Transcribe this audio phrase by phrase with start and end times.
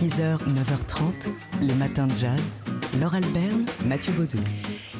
[0.00, 1.28] 6h, 9h30,
[1.60, 2.56] les matins de jazz.
[2.98, 4.38] Laure Alberne, Mathieu Baudou.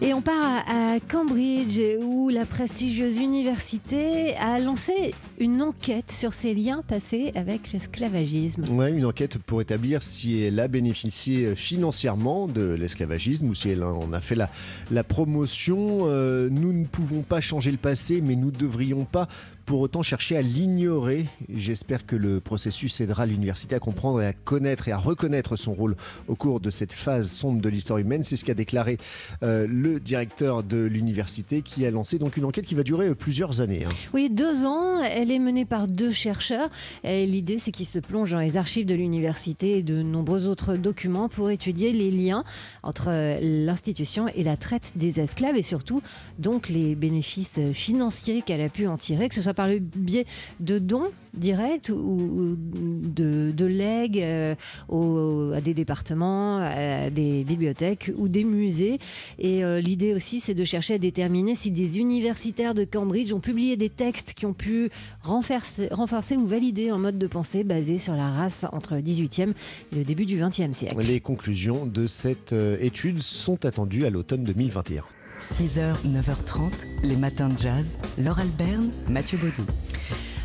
[0.00, 6.54] Et on part à Cambridge où la prestigieuse université a lancé une enquête sur ses
[6.54, 8.64] liens passés avec l'esclavagisme.
[8.70, 13.82] Ouais, une enquête pour établir si elle a bénéficié financièrement de l'esclavagisme ou si elle
[13.82, 14.48] en a fait la,
[14.92, 16.02] la promotion.
[16.02, 19.26] Euh, nous ne pouvons pas changer le passé, mais nous ne devrions pas
[19.66, 21.26] pour autant chercher à l'ignorer.
[21.54, 25.72] J'espère que le processus aidera l'université à comprendre et à connaître et à reconnaître son
[25.72, 25.96] rôle
[26.28, 28.24] au cours de cette phase sombre de l'histoire humaine.
[28.24, 28.98] C'est ce qu'a déclaré
[29.42, 33.14] euh, le directeur de l'université qui a lancé donc une enquête qui va durer euh,
[33.14, 33.84] plusieurs années.
[33.84, 33.92] hein.
[34.12, 35.02] Oui, deux ans.
[35.02, 36.68] Elle est menée par deux chercheurs.
[37.04, 41.28] L'idée, c'est qu'ils se plongent dans les archives de l'université et de nombreux autres documents
[41.28, 42.44] pour étudier les liens
[42.82, 46.02] entre euh, l'institution et la traite des esclaves et surtout
[46.38, 50.26] donc les bénéfices financiers qu'elle a pu en tirer, que ce soit par le biais
[50.60, 54.54] de dons directs ou de, legs euh,
[55.52, 58.98] à des départements, à des bibliothèques ou des musées.
[59.38, 63.40] Et euh, l'idée aussi, c'est de chercher à déterminer si des universitaires de Cambridge ont
[63.40, 64.90] publié des textes qui ont pu
[65.22, 69.50] renforcer, renforcer ou valider un mode de pensée basé sur la race entre le 18e
[69.92, 70.96] et le début du 20e siècle.
[70.98, 75.04] Les conclusions de cette euh, étude sont attendues à l'automne 2021.
[75.52, 76.72] 6h, 9h30,
[77.02, 77.98] les matins de jazz.
[78.18, 79.66] Laure Alberne, Mathieu Baudou.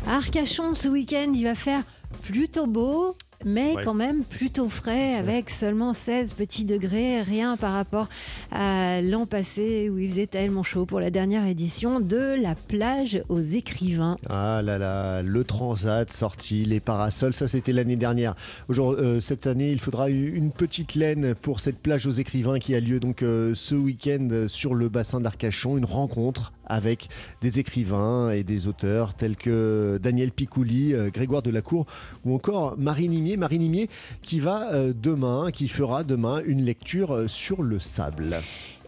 [0.06, 1.82] Arcachon, ce week-end, il va faire
[2.22, 3.16] plutôt beau.
[3.44, 3.84] Mais Ouais.
[3.84, 8.08] quand même plutôt frais avec seulement 16 petits degrés, rien par rapport
[8.52, 13.22] à l'an passé où il faisait tellement chaud pour la dernière édition de la plage
[13.28, 14.16] aux écrivains.
[14.28, 18.34] Ah là là, le transat sorti, les parasols, ça c'était l'année dernière.
[18.68, 22.74] Aujourd'hui, euh, cette année, il faudra une petite laine pour cette plage aux écrivains qui
[22.74, 27.08] a lieu donc euh, ce week-end sur le bassin d'Arcachon, une rencontre avec
[27.42, 31.86] des écrivains et des auteurs tels que Daniel Picouli, euh, Grégoire Delacour
[32.24, 33.36] ou encore Marie Nimier.
[33.36, 33.88] Marie Nimier
[34.22, 38.36] qui va euh, demain, qui fera demain une lecture euh, sur le sable.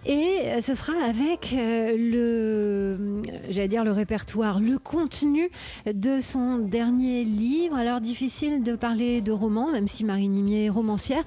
[0.04, 5.48] Et ce sera avec le, j'allais dire le répertoire, le contenu
[5.86, 7.76] de son dernier livre.
[7.76, 11.22] Alors difficile de parler de roman, même si Marie Nimier est romancière.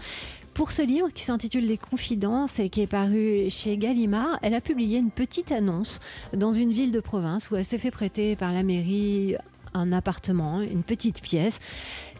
[0.55, 4.61] Pour ce livre qui s'intitule Les Confidences et qui est paru chez Gallimard, elle a
[4.61, 5.99] publié une petite annonce
[6.31, 9.35] dans une ville de province où elle s'est fait prêter par la mairie
[9.73, 11.59] un appartement, une petite pièce,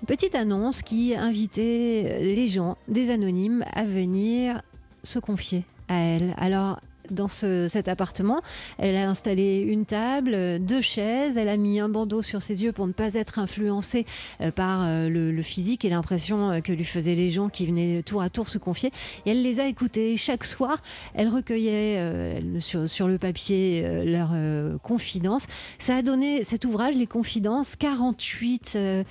[0.02, 4.62] une petite annonce qui invitait les gens, des anonymes, à venir
[5.06, 6.36] se confier à elle.
[6.38, 6.82] Alors,
[7.12, 8.42] dans ce- cet appartement,
[8.78, 12.72] elle a installé une table, deux chaises, elle a mis un bandeau sur ses yeux
[12.72, 14.06] pour ne pas être influencée
[14.42, 17.66] euh, par euh, le, le physique et l'impression euh, que lui faisaient les gens qui
[17.66, 18.92] venaient tour à tour se confier.
[19.26, 20.18] Et elle les a écoutés.
[20.18, 20.82] Chaque soir,
[21.14, 25.44] elle recueillait euh, sur, sur le papier euh, leurs euh, confidences.
[25.80, 29.04] Ça a donné cet ouvrage, Les Confidences, 48 euh,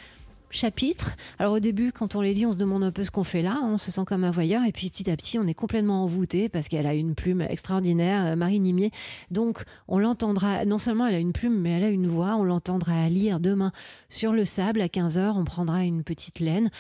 [0.55, 1.17] chapitres.
[1.39, 3.43] Alors au début, quand on les lit, on se demande un peu ce qu'on fait
[3.43, 6.03] là, on se sent comme un voyeur, et puis petit à petit, on est complètement
[6.05, 8.91] envoûté parce qu'elle a une plume extraordinaire, euh, Marie Nimier.
[9.31, 12.45] Donc on l'entendra, non seulement elle a une plume, mais elle a une voix, on
[12.45, 13.73] l'entendra lire demain
[14.09, 16.71] sur le sable à 15h, on prendra une petite laine.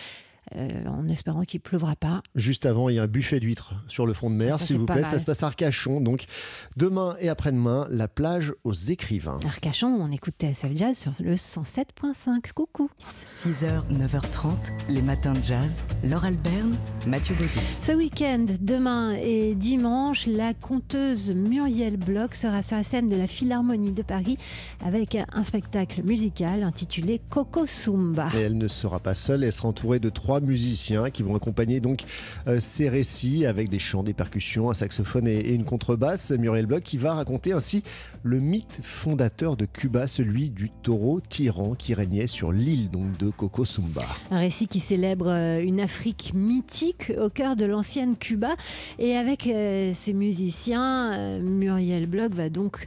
[0.57, 2.23] Euh, en espérant qu'il pleuvra pas.
[2.35, 4.87] Juste avant, il y a un buffet d'huîtres sur le fond de mer, s'il vous
[4.87, 4.97] plaît.
[4.97, 5.05] mal.
[5.05, 6.01] Ça se passe à Arcachon.
[6.01, 6.27] Donc,
[6.77, 9.41] demain et après-demain, la plage aux écrivains.
[9.47, 12.53] Arcachon, on écoute TSF Jazz sur le 107.5.
[12.55, 12.89] Coucou
[13.27, 14.53] 6h, 9h30,
[14.89, 15.85] les matins de jazz.
[16.05, 16.77] Laure Alberne,
[17.07, 17.51] Mathieu Baudou.
[17.81, 23.27] Ce week-end, demain et dimanche, la conteuse Muriel Bloch sera sur la scène de la
[23.27, 24.39] Philharmonie de Paris
[24.85, 28.29] avec un spectacle musical intitulé Coco Zumba.
[28.35, 31.81] Et elle ne sera pas seule, elle sera entourée de trois musiciens qui vont accompagner
[31.81, 32.03] donc
[32.47, 36.31] euh, ces récits avec des chants, des percussions, un saxophone et, une contrebasse.
[36.31, 37.82] Muriel Bloch qui va raconter ainsi
[38.22, 43.31] le mythe fondateur de Cuba, celui du taureau tyran qui régnait sur l'île donc de
[43.31, 44.03] Coco Sumba.
[44.31, 48.55] Un récit qui célèbre euh, une Afrique mythique au cœur de l'ancienne Cuba.
[48.99, 52.87] Et avec ses musiciens, euh, Muriel Bloch va donc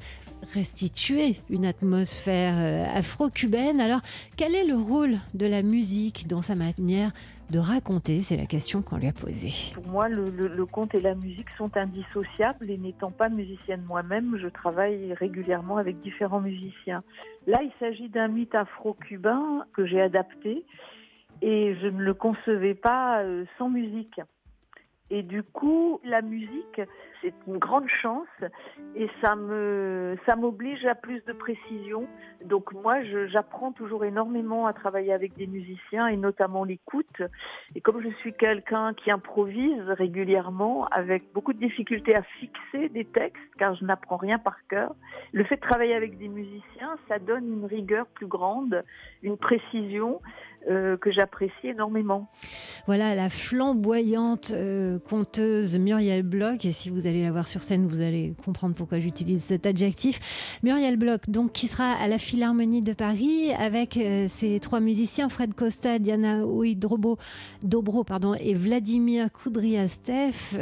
[0.53, 3.81] restituer une atmosphère euh, afro-cubaine.
[3.81, 4.01] Alors,
[4.37, 7.11] quel est le rôle de la musique dans sa manière
[7.51, 8.21] de raconter?
[8.21, 9.73] C'est la question qu'on lui a posée.
[9.73, 14.47] Pour moi, le, conte et la musique sont indissociables et n'étant pas musicienne moi-même, je
[14.47, 17.03] travaille régulièrement avec différents musiciens.
[17.45, 20.65] Là, il s'agit d'un mythe afro-cubain que j'ai adapté
[21.41, 24.19] et je ne le concevais pas euh, sans musique.
[25.09, 26.81] Et du coup, la musique,
[27.21, 28.27] c'est une grande chance
[28.95, 32.07] et ça me, ça m'oblige à plus de précision.
[32.45, 37.21] Donc moi, j'apprends toujours énormément à travailler avec des musiciens et notamment l'écoute.
[37.75, 43.05] Et comme je suis quelqu'un qui improvise régulièrement, avec beaucoup de difficultés à fixer des
[43.05, 44.95] textes, car je n'apprends rien par cœur,
[45.31, 48.83] le fait de travailler avec des musiciens, ça donne une rigueur plus grande,
[49.23, 50.21] une précision.
[50.69, 52.29] euh, que j'apprécie énormément.
[52.87, 56.65] Voilà la flamboyante euh, conteuse Muriel Bloch.
[56.65, 60.59] Et si vous allez la voir sur scène, vous allez comprendre pourquoi j'utilise cet adjectif.
[60.63, 65.29] Muriel Bloch, donc, qui sera à la Philharmonie de Paris avec euh, ses trois musiciens,
[65.29, 67.17] Fred Costa, Diana Ouidrobo,
[67.63, 70.57] Dobro pardon, et Vladimir Koudriastev,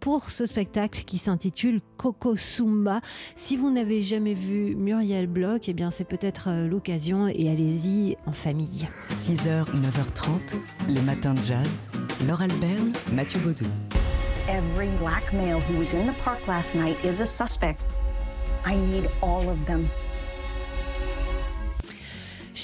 [0.00, 3.00] pour ce spectacle qui s'intitule Coco Sumba.
[3.36, 8.32] Si vous n'avez jamais vu Muriel Bloch, eh bien, c'est peut-être l'occasion et allez-y en
[8.32, 8.88] famille.
[9.10, 10.56] 6h, 9h30,
[10.88, 11.84] les matins de jazz.
[12.26, 13.66] Laure Alberne, Mathieu Baudou.
[14.48, 17.86] Every black male who was in the park last night is a suspect.
[18.64, 19.88] I need all of them.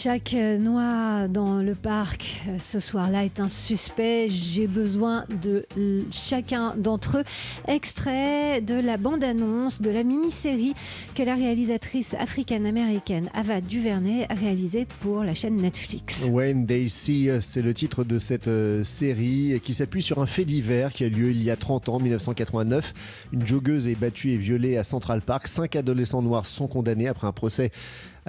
[0.00, 4.28] Chaque noix dans le parc euh, ce soir-là est un suspect.
[4.28, 5.66] J'ai besoin de
[6.12, 7.24] chacun d'entre eux.
[7.66, 10.74] Extrait de la bande-annonce de la mini-série
[11.16, 16.22] que la réalisatrice africaine-américaine Ava DuVernay a réalisée pour la chaîne Netflix.
[16.30, 20.44] When They See c'est le titre de cette euh, série qui s'appuie sur un fait
[20.44, 22.94] divers qui a lieu il y a 30 ans, 1989.
[23.32, 25.48] Une joggeuse est battue et violée à Central Park.
[25.48, 27.72] Cinq adolescents noirs sont condamnés après un procès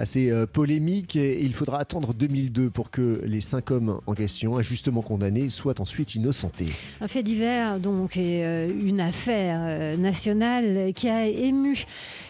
[0.00, 4.56] assez euh, polémique et il faudra attendre 2002 pour que les cinq hommes en question,
[4.56, 6.66] injustement condamnés, soient ensuite innocentés.
[7.00, 11.84] Un fait divers, donc, et euh, une affaire euh, nationale qui a ému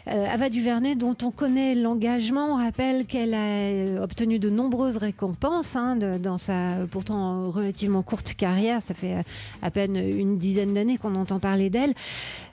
[0.06, 2.54] Ava Duvernay, dont on connaît l'engagement.
[2.54, 8.82] On rappelle qu'elle a obtenu de nombreuses récompenses hein, dans sa pourtant relativement courte carrière.
[8.82, 9.24] Ça fait
[9.62, 11.94] à peine une dizaine d'années qu'on entend parler d'elle.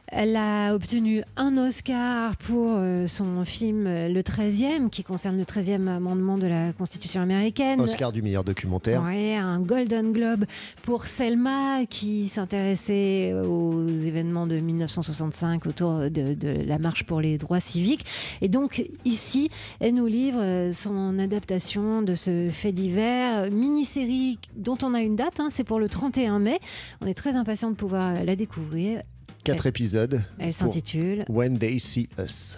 [0.10, 5.44] Elle a obtenu un Oscar pour euh, son film euh, Le 13e, qui concerne le
[5.44, 7.82] 13e amendement de la Constitution américaine.
[7.82, 9.04] Oscar du meilleur documentaire.
[9.06, 10.46] Oui, un Golden Globe
[10.84, 17.38] pour Selma, qui s'intéressait aux événements de 1965 autour de, de, la marche pour les
[17.38, 18.06] droits civiques.
[18.40, 19.50] Et donc, ici,
[19.82, 25.18] elle nous livre euh, son adaptation de ce fait divers, mini-série dont on a une
[25.18, 26.60] date, hein, c'est pour le 31 mai.
[27.02, 29.02] On est très impatient de pouvoir la découvrir.
[29.48, 30.22] Quatre épisodes.
[30.40, 32.58] Elle s'intitule When They See Us.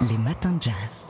[0.00, 1.06] Les matins de jazz.